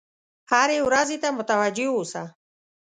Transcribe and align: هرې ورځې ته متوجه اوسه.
هرې 0.51 0.79
ورځې 0.87 1.17
ته 1.23 1.29
متوجه 1.37 1.87
اوسه. 1.95 2.23